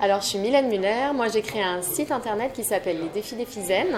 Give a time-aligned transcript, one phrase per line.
[0.00, 1.12] Alors, je suis Mylène Muller.
[1.12, 3.96] Moi, j'ai créé un site internet qui s'appelle Les Défis des Fisaines.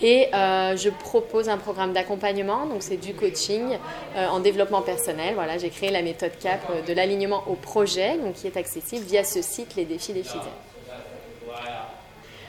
[0.00, 3.76] Et euh, je propose un programme d'accompagnement, donc c'est du coaching
[4.16, 5.34] euh, en développement personnel.
[5.34, 9.04] Voilà, j'ai créé la méthode CAP euh, de l'alignement au projet, donc qui est accessible
[9.04, 10.40] via ce site Les Défis des Fisaines.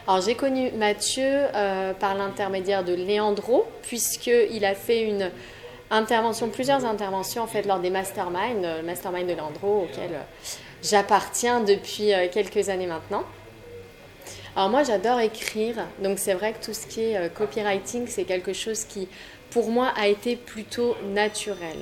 [0.08, 1.46] Alors j'ai connu Mathieu
[2.00, 5.32] par l'intermédiaire de Léandro, puisqu'il a fait une
[5.92, 10.12] intervention, plusieurs interventions en fait lors des masterminds, le mastermind de Léandro auquel
[10.82, 13.24] j'appartiens depuis quelques années maintenant.
[14.56, 18.24] Alors moi j'adore écrire, donc c'est vrai que tout ce qui est euh, copywriting, c'est
[18.24, 19.08] quelque chose qui
[19.50, 21.78] pour moi a été plutôt naturel.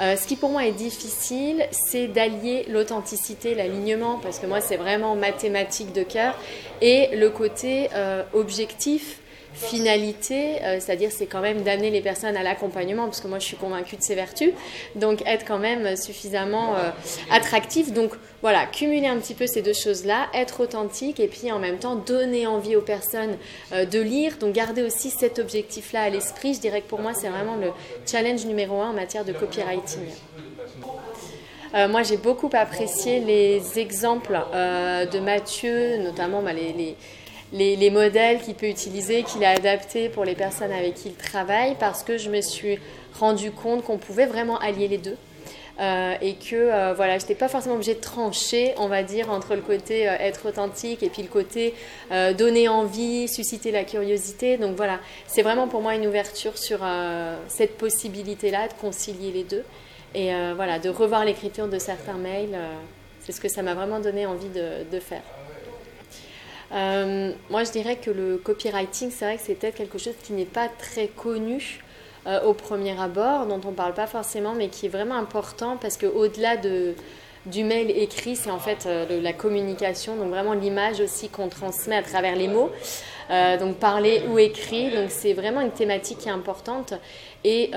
[0.00, 4.78] Euh, ce qui pour moi est difficile, c'est d'allier l'authenticité, l'alignement, parce que moi c'est
[4.78, 6.34] vraiment mathématique de cœur,
[6.80, 9.18] et le côté euh, objectif
[9.54, 13.46] finalité, euh, c'est-à-dire c'est quand même d'amener les personnes à l'accompagnement, parce que moi je
[13.46, 14.52] suis convaincue de ses vertus,
[14.96, 16.90] donc être quand même suffisamment euh,
[17.30, 17.92] attractif.
[17.92, 18.12] Donc
[18.42, 21.96] voilà, cumuler un petit peu ces deux choses-là, être authentique et puis en même temps
[21.96, 23.36] donner envie aux personnes
[23.72, 26.54] euh, de lire, donc garder aussi cet objectif-là à l'esprit.
[26.54, 27.70] Je dirais que pour moi c'est vraiment le
[28.10, 30.02] challenge numéro un en matière de copywriting.
[31.88, 36.96] moi, j'ai beaucoup apprécié les exemples de Mathieu, notamment bah, les les,
[37.52, 42.02] modèles qu'il peut utiliser, qu'il a adaptés pour les personnes avec qui il travaille, parce
[42.02, 42.78] que je me suis
[43.18, 45.16] rendu compte qu'on pouvait vraiment allier les deux.
[45.80, 49.30] Euh, et que euh, voilà, je n'étais pas forcément obligée de trancher, on va dire,
[49.30, 51.74] entre le côté euh, être authentique et puis le côté
[52.38, 54.56] donner envie, susciter la curiosité.
[54.56, 56.80] Donc voilà, c'est vraiment pour moi une ouverture sur
[57.48, 59.64] cette possibilité-là de concilier les deux.
[60.14, 62.56] Et voilà, de revoir l'écriture de certains mails,
[63.20, 65.22] c'est ce que ça m'a vraiment donné envie de faire.
[66.74, 70.32] Euh, moi, je dirais que le copywriting, c'est vrai que c'est peut-être quelque chose qui
[70.32, 71.80] n'est pas très connu
[72.26, 75.76] euh, au premier abord, dont on ne parle pas forcément, mais qui est vraiment important
[75.80, 76.94] parce qu'au-delà de,
[77.46, 81.96] du mail écrit, c'est en fait euh, la communication, donc vraiment l'image aussi qu'on transmet
[81.96, 82.70] à travers les mots.
[83.60, 86.94] donc parler ou écrit, donc c'est vraiment une thématique qui est importante
[87.44, 87.70] et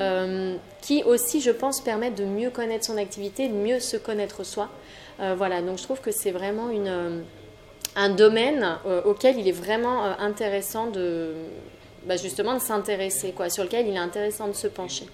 [0.82, 4.70] qui aussi, je pense, permet de mieux connaître son activité, de mieux se connaître soi.
[5.20, 7.24] voilà, donc je trouve que c'est vraiment une
[7.98, 11.34] un domaine euh, auquel il est vraiment euh, intéressant de
[12.06, 15.08] bah, justement de s'intéresser, quoi, sur lequel il est intéressant de se pencher.